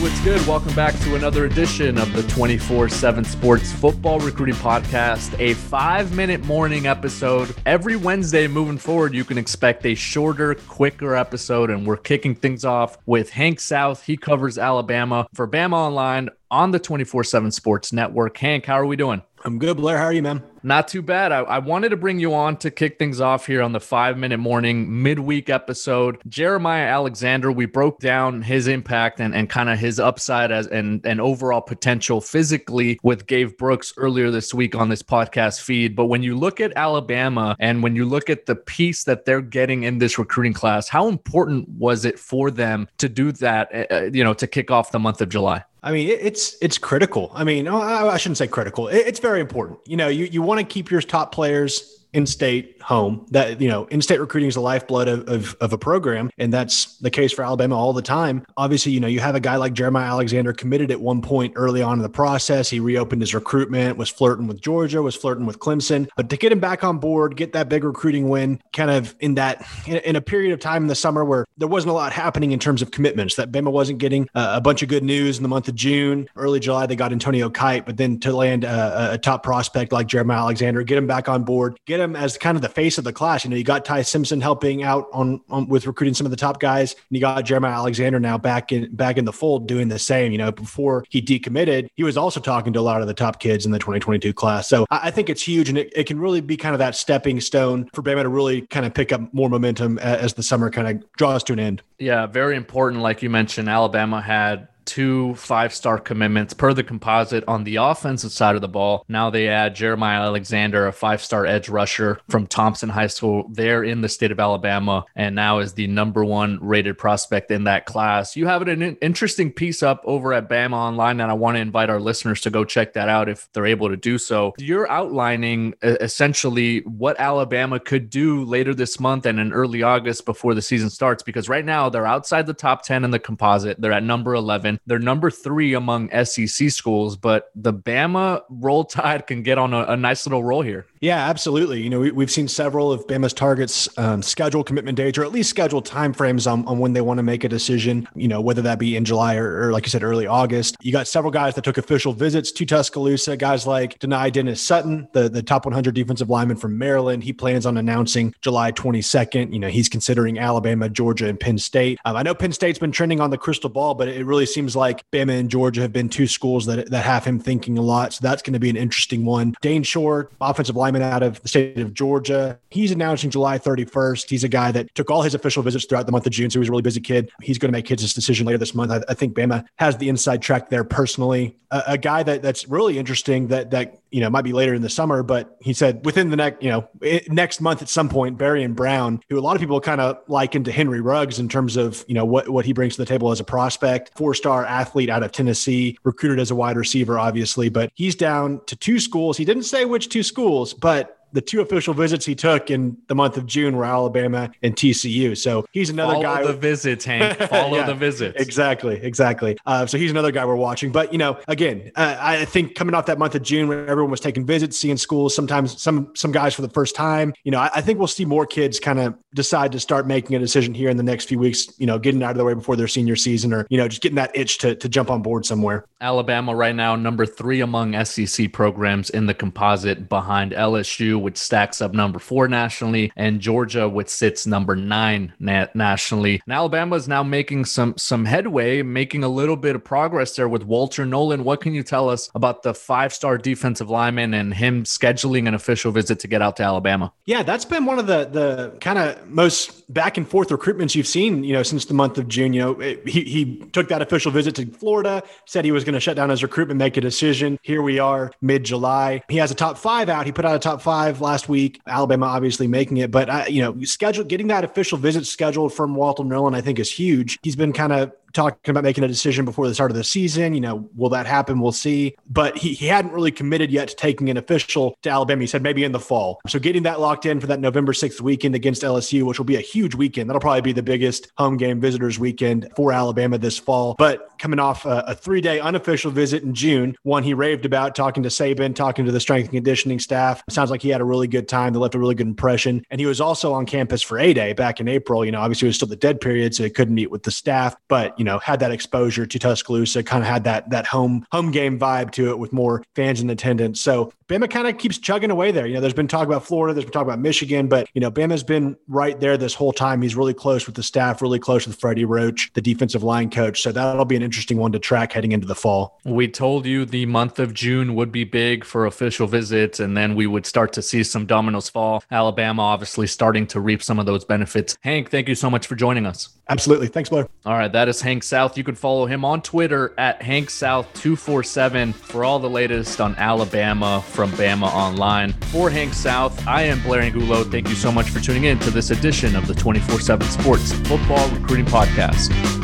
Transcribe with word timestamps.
What's 0.00 0.20
good? 0.22 0.44
Welcome 0.46 0.74
back 0.74 0.98
to 1.00 1.14
another 1.14 1.44
edition 1.44 1.98
of 1.98 2.12
the 2.12 2.22
24 2.24 2.88
7 2.88 3.24
Sports 3.24 3.72
Football 3.72 4.18
Recruiting 4.18 4.56
Podcast, 4.56 5.38
a 5.38 5.54
five 5.54 6.14
minute 6.16 6.44
morning 6.44 6.86
episode. 6.86 7.54
Every 7.64 7.94
Wednesday 7.94 8.48
moving 8.48 8.76
forward, 8.76 9.14
you 9.14 9.24
can 9.24 9.38
expect 9.38 9.86
a 9.86 9.94
shorter, 9.94 10.56
quicker 10.68 11.14
episode, 11.14 11.70
and 11.70 11.86
we're 11.86 11.96
kicking 11.96 12.34
things 12.34 12.64
off 12.64 12.98
with 13.06 13.30
Hank 13.30 13.60
South. 13.60 14.04
He 14.04 14.16
covers 14.16 14.58
Alabama 14.58 15.28
for 15.32 15.46
Bama 15.46 15.74
Online 15.74 16.28
on 16.50 16.72
the 16.72 16.78
24 16.80 17.22
7 17.24 17.50
Sports 17.52 17.92
Network. 17.92 18.36
Hank, 18.36 18.66
how 18.66 18.74
are 18.74 18.86
we 18.86 18.96
doing? 18.96 19.22
I'm 19.46 19.58
good, 19.58 19.76
Blair. 19.76 19.98
How 19.98 20.04
are 20.04 20.12
you, 20.12 20.22
man? 20.22 20.42
Not 20.62 20.88
too 20.88 21.02
bad. 21.02 21.30
I, 21.30 21.40
I, 21.40 21.58
wanted 21.58 21.90
to 21.90 21.98
bring 21.98 22.18
you 22.18 22.32
on 22.32 22.56
to 22.58 22.70
kick 22.70 22.98
things 22.98 23.20
off 23.20 23.44
here 23.44 23.60
on 23.60 23.72
the 23.72 23.80
five 23.80 24.16
minute 24.16 24.38
morning 24.38 25.02
midweek 25.02 25.50
episode. 25.50 26.18
Jeremiah 26.26 26.86
Alexander, 26.86 27.52
we 27.52 27.66
broke 27.66 28.00
down 28.00 28.40
his 28.40 28.66
impact 28.66 29.20
and, 29.20 29.34
and 29.34 29.50
kind 29.50 29.68
of 29.68 29.78
his 29.78 30.00
upside 30.00 30.50
as 30.50 30.66
and, 30.68 31.04
and 31.04 31.20
overall 31.20 31.60
potential 31.60 32.22
physically 32.22 32.98
with 33.02 33.26
Gabe 33.26 33.54
Brooks 33.58 33.92
earlier 33.98 34.30
this 34.30 34.54
week 34.54 34.74
on 34.74 34.88
this 34.88 35.02
podcast 35.02 35.60
feed. 35.60 35.94
But 35.94 36.06
when 36.06 36.22
you 36.22 36.38
look 36.38 36.58
at 36.58 36.72
Alabama 36.74 37.54
and 37.60 37.82
when 37.82 37.94
you 37.94 38.06
look 38.06 38.30
at 38.30 38.46
the 38.46 38.56
piece 38.56 39.04
that 39.04 39.26
they're 39.26 39.42
getting 39.42 39.82
in 39.82 39.98
this 39.98 40.18
recruiting 40.18 40.54
class, 40.54 40.88
how 40.88 41.08
important 41.08 41.68
was 41.68 42.06
it 42.06 42.18
for 42.18 42.50
them 42.50 42.88
to 42.96 43.10
do 43.10 43.30
that, 43.32 43.92
uh, 43.92 44.04
you 44.04 44.24
know, 44.24 44.32
to 44.32 44.46
kick 44.46 44.70
off 44.70 44.90
the 44.90 44.98
month 44.98 45.20
of 45.20 45.28
July? 45.28 45.64
I 45.84 45.92
mean, 45.92 46.08
it's 46.08 46.56
it's 46.62 46.78
critical. 46.78 47.30
I 47.34 47.44
mean, 47.44 47.68
oh, 47.68 47.78
I 47.78 48.16
shouldn't 48.16 48.38
say 48.38 48.46
critical. 48.46 48.88
It's 48.88 49.20
very 49.20 49.40
important. 49.40 49.80
You 49.86 49.98
know, 49.98 50.08
you 50.08 50.24
you 50.24 50.40
want 50.40 50.60
to 50.60 50.64
keep 50.64 50.90
your 50.90 51.02
top 51.02 51.30
players 51.30 52.03
in-state 52.14 52.80
home 52.80 53.26
that 53.30 53.60
you 53.60 53.68
know 53.68 53.86
in-state 53.86 54.20
recruiting 54.20 54.48
is 54.48 54.54
the 54.54 54.60
lifeblood 54.60 55.08
of, 55.08 55.28
of, 55.28 55.56
of, 55.60 55.72
a 55.72 55.78
program 55.78 56.30
and 56.38 56.52
that's 56.52 56.96
the 56.98 57.10
case 57.10 57.32
for 57.32 57.42
alabama 57.42 57.76
all 57.76 57.92
the 57.92 58.02
time. 58.02 58.46
Obviously 58.56 58.92
you 58.92 59.00
know 59.00 59.08
you 59.08 59.18
have 59.18 59.34
a 59.34 59.40
guy 59.40 59.56
like 59.56 59.72
jeremiah 59.72 60.06
alexander 60.06 60.52
committed 60.52 60.90
at 60.92 61.00
one 61.00 61.20
point 61.20 61.52
early 61.56 61.82
on 61.82 61.98
in 61.98 62.02
the 62.02 62.08
process. 62.08 62.70
He 62.70 62.78
reopened 62.78 63.20
his 63.20 63.34
recruitment 63.34 63.98
was 63.98 64.08
flirting 64.08 64.46
with 64.46 64.60
georgia 64.60 65.02
was 65.02 65.16
flirting 65.16 65.44
with 65.44 65.58
clemson. 65.58 66.08
But 66.16 66.30
to 66.30 66.36
get 66.36 66.52
him 66.52 66.60
back 66.60 66.84
on 66.84 66.98
board 66.98 67.36
get 67.36 67.52
that 67.52 67.68
big 67.68 67.82
recruiting 67.82 68.28
win 68.28 68.60
kind 68.72 68.90
of 68.90 69.16
in 69.18 69.34
that 69.34 69.66
in, 69.86 69.96
in 69.96 70.16
a 70.16 70.20
period 70.20 70.52
of 70.52 70.60
time 70.60 70.84
in 70.84 70.88
the 70.88 70.94
summer 70.94 71.24
where 71.24 71.44
there 71.58 71.68
wasn't 71.68 71.90
a 71.90 71.94
lot 71.94 72.12
happening 72.12 72.52
in 72.52 72.60
terms 72.60 72.80
of 72.80 72.92
commitments 72.92 73.34
that 73.34 73.50
bama 73.50 73.72
wasn't 73.72 73.98
getting 73.98 74.28
a, 74.34 74.56
a 74.56 74.60
bunch 74.60 74.82
of 74.82 74.88
good 74.88 75.02
news 75.02 75.36
in 75.36 75.42
the 75.42 75.48
month 75.48 75.66
of 75.66 75.74
june 75.74 76.28
early 76.36 76.60
july 76.60 76.86
they 76.86 76.94
got 76.94 77.10
antonio 77.10 77.50
kite 77.50 77.84
but 77.86 77.96
then 77.96 78.20
to 78.20 78.32
land 78.32 78.62
a, 78.62 79.14
a 79.14 79.18
top 79.18 79.42
prospect 79.42 79.90
like 79.90 80.06
jeremiah 80.06 80.38
alexander 80.38 80.82
get 80.84 80.96
him 80.96 81.06
back 81.06 81.28
on 81.28 81.42
board 81.42 81.76
get 81.86 82.00
him 82.04 82.14
as 82.14 82.38
kind 82.38 82.56
of 82.56 82.62
the 82.62 82.68
face 82.68 82.98
of 82.98 83.04
the 83.04 83.12
class. 83.12 83.44
You 83.44 83.50
know, 83.50 83.56
you 83.56 83.64
got 83.64 83.84
Ty 83.84 84.02
Simpson 84.02 84.40
helping 84.40 84.82
out 84.82 85.08
on, 85.12 85.40
on 85.48 85.66
with 85.68 85.86
recruiting 85.86 86.14
some 86.14 86.26
of 86.26 86.30
the 86.30 86.36
top 86.36 86.60
guys, 86.60 86.92
and 86.92 87.02
you 87.10 87.20
got 87.20 87.44
Jeremiah 87.44 87.72
Alexander 87.72 88.20
now 88.20 88.38
back 88.38 88.70
in 88.70 88.94
back 88.94 89.16
in 89.16 89.24
the 89.24 89.32
fold 89.32 89.66
doing 89.66 89.88
the 89.88 89.98
same. 89.98 90.30
You 90.30 90.38
know, 90.38 90.52
before 90.52 91.04
he 91.08 91.20
decommitted, 91.20 91.88
he 91.94 92.04
was 92.04 92.16
also 92.16 92.38
talking 92.38 92.72
to 92.74 92.80
a 92.80 92.82
lot 92.82 93.00
of 93.00 93.08
the 93.08 93.14
top 93.14 93.40
kids 93.40 93.66
in 93.66 93.72
the 93.72 93.78
2022 93.78 94.32
class. 94.32 94.68
So 94.68 94.86
I, 94.90 95.08
I 95.08 95.10
think 95.10 95.30
it's 95.30 95.42
huge, 95.42 95.68
and 95.68 95.78
it, 95.78 95.92
it, 95.96 96.04
can 96.04 96.20
really 96.20 96.40
be 96.40 96.56
kind 96.56 96.74
of 96.74 96.78
that 96.80 96.94
stepping 96.94 97.40
stone 97.40 97.88
for 97.94 98.02
Bama 98.02 98.22
to 98.22 98.28
really 98.28 98.62
kind 98.62 98.84
of 98.84 98.92
pick 98.92 99.10
up 99.10 99.32
more 99.32 99.48
momentum 99.48 99.98
as, 99.98 100.18
as 100.18 100.34
the 100.34 100.42
summer 100.42 100.70
kind 100.70 100.88
of 100.88 101.12
draws 101.16 101.42
to 101.44 101.54
an 101.54 101.58
end. 101.58 101.82
Yeah, 101.98 102.26
very 102.26 102.56
important. 102.56 103.02
Like 103.02 103.22
you 103.22 103.30
mentioned, 103.30 103.68
Alabama 103.68 104.20
had 104.20 104.68
two 104.84 105.34
five 105.34 105.74
star 105.74 105.98
commitments 105.98 106.54
per 106.54 106.72
the 106.74 106.84
composite 106.84 107.44
on 107.48 107.64
the 107.64 107.76
offensive 107.76 108.32
side 108.32 108.54
of 108.54 108.60
the 108.60 108.68
ball. 108.68 109.04
Now 109.08 109.30
they 109.30 109.48
add 109.48 109.74
Jeremiah 109.74 110.22
Alexander, 110.22 110.86
a 110.86 110.92
five 110.92 111.22
star 111.22 111.46
edge 111.46 111.68
rusher 111.68 112.20
from 112.28 112.46
Thompson 112.46 112.88
High 112.88 113.08
School 113.08 113.48
there 113.50 113.84
in 113.84 114.00
the 114.00 114.08
state 114.08 114.30
of 114.30 114.40
Alabama, 114.40 115.04
and 115.16 115.34
now 115.34 115.58
is 115.58 115.74
the 115.74 115.86
number 115.86 116.24
one 116.24 116.58
rated 116.60 116.98
prospect 116.98 117.50
in 117.50 117.64
that 117.64 117.86
class. 117.86 118.36
You 118.36 118.46
have 118.46 118.62
an 118.62 118.96
interesting 118.96 119.52
piece 119.52 119.82
up 119.82 120.02
over 120.04 120.32
at 120.32 120.48
Bama 120.48 120.74
Online, 120.74 121.20
and 121.20 121.30
I 121.30 121.34
want 121.34 121.56
to 121.56 121.60
invite 121.60 121.90
our 121.90 122.00
listeners 122.00 122.40
to 122.42 122.50
go 122.50 122.64
check 122.64 122.92
that 122.94 123.08
out 123.08 123.28
if 123.28 123.48
they're 123.52 123.66
able 123.66 123.88
to 123.88 123.96
do 123.96 124.18
so. 124.18 124.54
You're 124.58 124.90
outlining 124.90 125.74
essentially 125.82 126.80
what 126.80 127.18
Alabama 127.18 127.80
could 127.80 128.10
do 128.10 128.44
later 128.44 128.74
this 128.74 129.00
month 129.00 129.26
and 129.26 129.38
in 129.38 129.52
early 129.52 129.82
August 129.82 130.24
before 130.24 130.54
the 130.54 130.62
season 130.62 130.90
starts, 130.90 131.22
because 131.22 131.48
right 131.48 131.64
now 131.64 131.88
they're 131.88 132.06
outside 132.06 132.46
the 132.46 132.54
top 132.54 132.82
10 132.82 133.04
in 133.04 133.10
the 133.10 133.18
composite. 133.18 133.80
They're 133.80 133.92
at 133.92 134.02
number 134.02 134.34
11. 134.34 134.73
They're 134.86 134.98
number 134.98 135.30
three 135.30 135.74
among 135.74 136.10
SEC 136.24 136.70
schools, 136.70 137.16
but 137.16 137.50
the 137.54 137.72
Bama 137.72 138.42
roll 138.48 138.84
tide 138.84 139.26
can 139.26 139.42
get 139.42 139.58
on 139.58 139.72
a, 139.72 139.84
a 139.84 139.96
nice 139.96 140.26
little 140.26 140.42
roll 140.42 140.62
here. 140.62 140.86
Yeah, 141.00 141.28
absolutely. 141.28 141.82
You 141.82 141.90
know, 141.90 142.00
we, 142.00 142.24
have 142.24 142.30
seen 142.30 142.48
several 142.48 142.90
of 142.90 143.06
Bama's 143.06 143.34
targets 143.34 143.88
um, 143.98 144.22
schedule 144.22 144.64
commitment 144.64 144.96
dates 144.96 145.18
or 145.18 145.24
at 145.24 145.32
least 145.32 145.50
schedule 145.50 145.82
timeframes 145.82 146.50
on, 146.50 146.66
on 146.66 146.78
when 146.78 146.94
they 146.94 147.02
want 147.02 147.18
to 147.18 147.22
make 147.22 147.44
a 147.44 147.48
decision, 147.48 148.08
you 148.14 148.26
know, 148.26 148.40
whether 148.40 148.62
that 148.62 148.78
be 148.78 148.96
in 148.96 149.04
July 149.04 149.36
or, 149.36 149.66
or, 149.66 149.72
like 149.72 149.84
you 149.84 149.90
said, 149.90 150.02
early 150.02 150.26
August. 150.26 150.76
You 150.80 150.92
got 150.92 151.06
several 151.06 151.30
guys 151.30 151.56
that 151.56 151.64
took 151.64 151.76
official 151.76 152.14
visits 152.14 152.50
to 152.52 152.64
Tuscaloosa, 152.64 153.36
guys 153.36 153.66
like 153.66 153.98
Dani 153.98 154.32
Dennis 154.32 154.62
Sutton, 154.62 155.06
the, 155.12 155.28
the 155.28 155.42
top 155.42 155.66
100 155.66 155.94
defensive 155.94 156.30
lineman 156.30 156.56
from 156.56 156.78
Maryland. 156.78 157.22
He 157.22 157.34
plans 157.34 157.66
on 157.66 157.76
announcing 157.76 158.34
July 158.40 158.72
22nd. 158.72 159.52
You 159.52 159.58
know, 159.58 159.68
he's 159.68 159.90
considering 159.90 160.38
Alabama, 160.38 160.88
Georgia, 160.88 161.28
and 161.28 161.38
Penn 161.38 161.58
State. 161.58 161.98
Um, 162.06 162.16
I 162.16 162.22
know 162.22 162.34
Penn 162.34 162.52
State's 162.52 162.78
been 162.78 162.92
trending 162.92 163.20
on 163.20 163.28
the 163.28 163.36
crystal 163.36 163.68
ball, 163.68 163.94
but 163.94 164.08
it 164.08 164.24
really 164.24 164.46
seems 164.46 164.63
like 164.74 165.08
Bama 165.10 165.38
and 165.38 165.50
Georgia 165.50 165.82
have 165.82 165.92
been 165.92 166.08
two 166.08 166.26
schools 166.26 166.66
that, 166.66 166.90
that 166.90 167.04
have 167.04 167.24
him 167.24 167.38
thinking 167.38 167.78
a 167.78 167.82
lot. 167.82 168.14
So 168.14 168.20
that's 168.22 168.42
going 168.42 168.54
to 168.54 168.58
be 168.58 168.70
an 168.70 168.76
interesting 168.76 169.24
one. 169.24 169.54
Dayne 169.60 169.82
Shor, 169.82 170.30
offensive 170.40 170.76
lineman 170.76 171.02
out 171.02 171.22
of 171.22 171.40
the 171.42 171.48
state 171.48 171.78
of 171.78 171.92
Georgia. 171.94 172.58
He's 172.70 172.90
announcing 172.90 173.30
July 173.30 173.58
31st. 173.58 174.30
He's 174.30 174.44
a 174.44 174.48
guy 174.48 174.72
that 174.72 174.94
took 174.94 175.10
all 175.10 175.22
his 175.22 175.34
official 175.34 175.62
visits 175.62 175.84
throughout 175.84 176.06
the 176.06 176.12
month 176.12 176.26
of 176.26 176.32
June. 176.32 176.50
So 176.50 176.60
he's 176.60 176.68
a 176.68 176.72
really 176.72 176.82
busy 176.82 177.00
kid. 177.00 177.30
He's 177.42 177.58
going 177.58 177.68
to 177.68 177.76
make 177.76 177.88
his 177.88 178.14
decision 178.14 178.46
later 178.46 178.58
this 178.58 178.74
month. 178.74 178.90
I, 178.90 179.02
I 179.08 179.14
think 179.14 179.34
Bama 179.34 179.64
has 179.76 179.96
the 179.98 180.08
inside 180.08 180.42
track 180.42 180.70
there 180.70 180.84
personally. 180.84 181.56
A, 181.70 181.82
a, 181.88 181.98
guy 181.98 182.22
that 182.22 182.42
that's 182.42 182.68
really 182.68 182.98
interesting 182.98 183.48
that 183.48 183.70
that 183.70 183.98
you 184.14 184.20
know 184.20 184.30
might 184.30 184.42
be 184.42 184.52
later 184.52 184.74
in 184.74 184.80
the 184.80 184.88
summer, 184.88 185.24
but 185.24 185.56
he 185.60 185.72
said 185.72 186.04
within 186.04 186.30
the 186.30 186.36
next 186.36 186.62
you 186.62 186.70
know 186.70 186.88
eh, 187.02 187.18
next 187.26 187.60
month 187.60 187.82
at 187.82 187.88
some 187.88 188.08
point, 188.08 188.38
Barion 188.38 188.72
Brown, 188.72 189.20
who 189.28 189.36
a 189.36 189.42
lot 189.42 189.56
of 189.56 189.60
people 189.60 189.80
kind 189.80 190.00
of 190.00 190.18
liken 190.28 190.62
to 190.62 190.70
Henry 190.70 191.00
Ruggs 191.00 191.40
in 191.40 191.48
terms 191.48 191.76
of 191.76 192.04
you 192.06 192.14
know 192.14 192.24
what 192.24 192.48
what 192.48 192.64
he 192.64 192.72
brings 192.72 192.94
to 192.94 193.02
the 193.02 193.06
table 193.06 193.32
as 193.32 193.40
a 193.40 193.44
prospect, 193.44 194.12
four 194.16 194.32
star 194.32 194.64
athlete 194.64 195.10
out 195.10 195.24
of 195.24 195.32
Tennessee, 195.32 195.98
recruited 196.04 196.38
as 196.38 196.52
a 196.52 196.54
wide 196.54 196.76
receiver, 196.76 197.18
obviously, 197.18 197.68
but 197.68 197.90
he's 197.96 198.14
down 198.14 198.60
to 198.66 198.76
two 198.76 199.00
schools. 199.00 199.36
He 199.36 199.44
didn't 199.44 199.64
say 199.64 199.84
which 199.84 200.08
two 200.08 200.22
schools, 200.22 200.74
but 200.74 201.23
the 201.34 201.40
two 201.40 201.60
official 201.60 201.92
visits 201.94 202.24
he 202.24 202.34
took 202.36 202.70
in 202.70 202.96
the 203.08 203.14
month 203.14 203.36
of 203.36 203.44
June 203.44 203.76
were 203.76 203.84
Alabama 203.84 204.50
and 204.62 204.74
TCU. 204.76 205.36
So 205.36 205.66
he's 205.72 205.90
another 205.90 206.14
Follow 206.14 206.22
guy. 206.22 206.46
the 206.46 206.52
visits, 206.52 207.04
Hank. 207.04 207.36
Follow 207.50 207.76
yeah, 207.76 207.86
the 207.86 207.94
visits. 207.94 208.40
Exactly, 208.40 209.00
exactly. 209.02 209.58
Uh, 209.66 209.84
so 209.84 209.98
he's 209.98 210.12
another 210.12 210.30
guy 210.30 210.44
we're 210.44 210.54
watching. 210.54 210.92
But 210.92 211.12
you 211.12 211.18
know, 211.18 211.38
again, 211.48 211.90
uh, 211.96 212.16
I 212.20 212.44
think 212.44 212.76
coming 212.76 212.94
off 212.94 213.06
that 213.06 213.18
month 213.18 213.34
of 213.34 213.42
June 213.42 213.66
when 213.66 213.88
everyone 213.88 214.12
was 214.12 214.20
taking 214.20 214.46
visits, 214.46 214.78
seeing 214.78 214.96
schools, 214.96 215.34
sometimes 215.34 215.82
some 215.82 216.12
some 216.14 216.30
guys 216.30 216.54
for 216.54 216.62
the 216.62 216.70
first 216.70 216.94
time. 216.94 217.34
You 217.42 217.50
know, 217.50 217.58
I, 217.58 217.70
I 217.74 217.80
think 217.80 217.98
we'll 217.98 218.06
see 218.06 218.24
more 218.24 218.46
kids 218.46 218.78
kind 218.78 219.00
of 219.00 219.14
decide 219.34 219.72
to 219.72 219.80
start 219.80 220.06
making 220.06 220.36
a 220.36 220.38
decision 220.38 220.72
here 220.72 220.88
in 220.88 220.96
the 220.96 221.02
next 221.02 221.28
few 221.28 221.38
weeks. 221.38 221.68
You 221.78 221.86
know, 221.86 221.98
getting 221.98 222.22
out 222.22 222.30
of 222.30 222.36
the 222.36 222.44
way 222.44 222.54
before 222.54 222.76
their 222.76 222.88
senior 222.88 223.16
season, 223.16 223.52
or 223.52 223.66
you 223.68 223.76
know, 223.76 223.88
just 223.88 224.02
getting 224.02 224.16
that 224.16 224.34
itch 224.34 224.58
to 224.58 224.74
to 224.76 224.88
jump 224.88 225.10
on 225.10 225.22
board 225.22 225.44
somewhere. 225.44 225.86
Alabama 226.00 226.54
right 226.54 226.74
now 226.74 226.96
number 226.96 227.26
three 227.26 227.60
among 227.60 228.02
SEC 228.04 228.52
programs 228.52 229.10
in 229.10 229.26
the 229.26 229.34
composite 229.34 230.08
behind 230.08 230.52
LSU, 230.52 231.20
which 231.20 231.36
stacks 231.36 231.80
up 231.80 231.92
number 231.92 232.18
four 232.18 232.48
nationally, 232.48 233.12
and 233.16 233.40
Georgia, 233.40 233.88
which 233.88 234.08
sits 234.08 234.46
number 234.46 234.76
nine 234.76 235.32
na- 235.38 235.66
nationally. 235.74 236.40
And 236.46 236.54
Alabama 236.54 236.96
is 236.96 237.08
now 237.08 237.22
making 237.22 237.64
some 237.64 237.96
some 237.96 238.24
headway, 238.24 238.82
making 238.82 239.24
a 239.24 239.28
little 239.28 239.56
bit 239.56 239.74
of 239.74 239.84
progress 239.84 240.36
there 240.36 240.48
with 240.48 240.64
Walter 240.64 241.04
Nolen. 241.04 241.44
What 241.44 241.60
can 241.60 241.74
you 241.74 241.82
tell 241.82 242.08
us 242.08 242.30
about 242.34 242.62
the 242.62 242.74
five 242.74 243.12
star 243.12 243.38
defensive 243.38 243.90
lineman 243.90 244.34
and 244.34 244.54
him 244.54 244.84
scheduling 244.84 245.48
an 245.48 245.54
official 245.54 245.92
visit 245.92 246.18
to 246.20 246.28
get 246.28 246.42
out 246.42 246.56
to 246.56 246.62
Alabama? 246.62 247.12
Yeah, 247.24 247.42
that's 247.42 247.64
been 247.64 247.86
one 247.86 247.98
of 247.98 248.06
the 248.06 248.24
the 248.26 248.76
kind 248.80 248.98
of 248.98 249.23
most 249.28 249.83
back 249.88 250.16
and 250.16 250.28
forth 250.28 250.48
recruitments 250.48 250.94
you've 250.94 251.06
seen, 251.06 251.44
you 251.44 251.52
know, 251.52 251.62
since 251.62 251.84
the 251.84 251.94
month 251.94 252.18
of 252.18 252.28
June. 252.28 252.52
You 252.52 252.60
know, 252.60 252.80
it, 252.80 253.06
he 253.08 253.24
he 253.24 253.56
took 253.72 253.88
that 253.88 254.02
official 254.02 254.30
visit 254.30 254.54
to 254.56 254.66
Florida, 254.66 255.22
said 255.46 255.64
he 255.64 255.72
was 255.72 255.84
going 255.84 255.94
to 255.94 256.00
shut 256.00 256.16
down 256.16 256.30
his 256.30 256.42
recruitment, 256.42 256.78
make 256.78 256.96
a 256.96 257.00
decision. 257.00 257.58
Here 257.62 257.82
we 257.82 257.98
are, 257.98 258.32
mid 258.40 258.64
July. 258.64 259.22
He 259.28 259.36
has 259.38 259.50
a 259.50 259.54
top 259.54 259.78
five 259.78 260.08
out. 260.08 260.26
He 260.26 260.32
put 260.32 260.44
out 260.44 260.54
a 260.54 260.58
top 260.58 260.82
five 260.82 261.20
last 261.20 261.48
week. 261.48 261.80
Alabama 261.86 262.26
obviously 262.26 262.66
making 262.66 262.98
it, 262.98 263.10
but 263.10 263.28
uh, 263.28 263.44
you 263.48 263.62
know, 263.62 263.82
schedule 263.84 264.24
getting 264.24 264.48
that 264.48 264.64
official 264.64 264.98
visit 264.98 265.26
scheduled 265.26 265.72
from 265.72 265.94
Walter 265.94 266.24
Nolen, 266.24 266.54
I 266.54 266.60
think 266.60 266.78
is 266.78 266.90
huge. 266.90 267.38
He's 267.42 267.56
been 267.56 267.72
kind 267.72 267.92
of 267.92 268.12
talking 268.34 268.70
about 268.70 268.84
making 268.84 269.04
a 269.04 269.08
decision 269.08 269.44
before 269.44 269.66
the 269.66 269.74
start 269.74 269.90
of 269.90 269.96
the 269.96 270.04
season. 270.04 270.54
You 270.54 270.60
know, 270.60 270.90
will 270.94 271.08
that 271.10 271.26
happen? 271.26 271.60
We'll 271.60 271.72
see. 271.72 272.16
But 272.28 272.58
he, 272.58 272.74
he 272.74 272.86
hadn't 272.86 273.12
really 273.12 273.30
committed 273.30 273.70
yet 273.70 273.88
to 273.88 273.96
taking 273.96 274.28
an 274.28 274.36
official 274.36 274.98
to 275.02 275.10
Alabama. 275.10 275.40
He 275.40 275.46
said 275.46 275.62
maybe 275.62 275.84
in 275.84 275.92
the 275.92 276.00
fall. 276.00 276.40
So 276.46 276.58
getting 276.58 276.82
that 276.82 277.00
locked 277.00 277.24
in 277.24 277.40
for 277.40 277.46
that 277.46 277.60
November 277.60 277.92
6th 277.92 278.20
weekend 278.20 278.54
against 278.54 278.82
LSU, 278.82 279.22
which 279.22 279.38
will 279.38 279.46
be 279.46 279.56
a 279.56 279.60
huge 279.60 279.83
huge 279.84 279.94
weekend. 279.94 280.30
That'll 280.30 280.40
probably 280.40 280.62
be 280.62 280.72
the 280.72 280.82
biggest 280.82 281.30
home 281.36 281.58
game 281.58 281.78
visitors 281.78 282.18
weekend 282.18 282.70
for 282.74 282.90
Alabama 282.90 283.36
this 283.36 283.58
fall. 283.58 283.94
But 283.98 284.33
coming 284.38 284.58
off 284.58 284.84
a, 284.84 285.04
a 285.06 285.14
three 285.14 285.40
day 285.40 285.60
unofficial 285.60 286.10
visit 286.10 286.42
in 286.42 286.54
June, 286.54 286.96
one 287.02 287.22
he 287.22 287.34
raved 287.34 287.64
about 287.64 287.94
talking 287.94 288.22
to 288.22 288.28
Saban, 288.28 288.74
talking 288.74 289.04
to 289.04 289.12
the 289.12 289.20
strength 289.20 289.46
and 289.46 289.54
conditioning 289.54 289.98
staff. 289.98 290.42
It 290.46 290.54
sounds 290.54 290.70
like 290.70 290.82
he 290.82 290.88
had 290.88 291.00
a 291.00 291.04
really 291.04 291.28
good 291.28 291.48
time. 291.48 291.72
They 291.72 291.78
left 291.78 291.94
a 291.94 291.98
really 291.98 292.14
good 292.14 292.26
impression. 292.26 292.84
And 292.90 293.00
he 293.00 293.06
was 293.06 293.20
also 293.20 293.52
on 293.52 293.66
campus 293.66 294.02
for 294.02 294.18
A 294.18 294.32
Day 294.32 294.52
back 294.52 294.80
in 294.80 294.88
April. 294.88 295.24
You 295.24 295.32
know, 295.32 295.40
obviously 295.40 295.66
it 295.66 295.70
was 295.70 295.76
still 295.76 295.88
the 295.88 295.96
dead 295.96 296.20
period, 296.20 296.54
so 296.54 296.64
he 296.64 296.70
couldn't 296.70 296.94
meet 296.94 297.10
with 297.10 297.22
the 297.22 297.30
staff, 297.30 297.76
but 297.88 298.18
you 298.18 298.24
know, 298.24 298.38
had 298.38 298.60
that 298.60 298.70
exposure 298.72 299.26
to 299.26 299.38
Tuscaloosa, 299.38 300.02
kind 300.02 300.22
of 300.22 300.28
had 300.28 300.44
that 300.44 300.70
that 300.70 300.86
home 300.86 301.26
home 301.32 301.50
game 301.50 301.78
vibe 301.78 302.10
to 302.12 302.30
it 302.30 302.38
with 302.38 302.52
more 302.52 302.82
fans 302.94 303.20
in 303.20 303.30
attendance. 303.30 303.80
So 303.80 304.12
Bama 304.28 304.48
kind 304.50 304.66
of 304.66 304.78
keeps 304.78 304.98
chugging 304.98 305.30
away 305.30 305.50
there. 305.50 305.66
You 305.66 305.74
know, 305.74 305.80
there's 305.80 305.94
been 305.94 306.08
talk 306.08 306.26
about 306.26 306.44
Florida, 306.44 306.74
there's 306.74 306.84
been 306.84 306.92
talk 306.92 307.02
about 307.02 307.18
Michigan, 307.18 307.68
but 307.68 307.88
you 307.94 308.00
know, 308.00 308.10
Bama's 308.10 308.42
been 308.42 308.76
right 308.88 309.18
there 309.20 309.36
this 309.36 309.54
whole 309.54 309.72
time. 309.72 310.00
He's 310.00 310.16
really 310.16 310.34
close 310.34 310.66
with 310.66 310.76
the 310.76 310.82
staff, 310.82 311.20
really 311.20 311.38
close 311.38 311.66
with 311.66 311.78
Freddie 311.78 312.04
Roach, 312.04 312.50
the 312.54 312.62
defensive 312.62 313.02
line 313.02 313.30
coach. 313.30 313.62
So 313.62 313.72
that'll 313.72 314.04
be 314.04 314.16
an 314.16 314.22
interesting 314.24 314.58
one 314.58 314.72
to 314.72 314.78
track 314.78 315.12
heading 315.12 315.32
into 315.32 315.46
the 315.46 315.54
fall. 315.54 316.00
We 316.04 316.28
told 316.28 316.66
you 316.66 316.84
the 316.84 317.06
month 317.06 317.38
of 317.38 317.54
June 317.54 317.94
would 317.94 318.10
be 318.10 318.24
big 318.24 318.64
for 318.64 318.86
official 318.86 319.26
visits, 319.26 319.80
and 319.80 319.96
then 319.96 320.14
we 320.14 320.26
would 320.26 320.46
start 320.46 320.72
to 320.74 320.82
see 320.82 321.04
some 321.04 321.26
dominoes 321.26 321.68
fall. 321.68 322.02
Alabama 322.10 322.62
obviously 322.62 323.06
starting 323.06 323.46
to 323.48 323.60
reap 323.60 323.82
some 323.82 323.98
of 323.98 324.06
those 324.06 324.24
benefits. 324.24 324.76
Hank, 324.80 325.10
thank 325.10 325.28
you 325.28 325.34
so 325.34 325.50
much 325.50 325.66
for 325.66 325.76
joining 325.76 326.06
us. 326.06 326.30
Absolutely. 326.48 326.88
Thanks, 326.88 327.08
Blair. 327.08 327.26
All 327.46 327.54
right, 327.54 327.72
that 327.72 327.88
is 327.88 328.00
Hank 328.00 328.22
South. 328.22 328.58
You 328.58 328.64
can 328.64 328.74
follow 328.74 329.06
him 329.06 329.24
on 329.24 329.40
Twitter 329.40 329.94
at 329.96 330.20
Hank 330.20 330.50
South 330.50 330.86
247 330.94 331.92
for 331.92 332.24
all 332.24 332.38
the 332.38 332.50
latest 332.50 333.00
on 333.00 333.14
Alabama 333.16 334.02
from 334.08 334.30
Bama 334.32 334.66
Online. 334.72 335.32
For 335.50 335.70
Hank 335.70 335.94
South, 335.94 336.46
I 336.46 336.62
am 336.62 336.82
Blair 336.82 337.00
Angulo. 337.00 337.44
Thank 337.44 337.68
you 337.68 337.74
so 337.74 337.90
much 337.90 338.10
for 338.10 338.20
tuning 338.20 338.44
in 338.44 338.58
to 338.60 338.70
this 338.70 338.90
edition 338.90 339.36
of 339.36 339.46
the 339.46 339.54
24 339.54 340.00
7 340.00 340.26
Sports 340.28 340.72
Football 340.72 341.28
Recruiting 341.30 341.66
Podcast. 341.66 342.63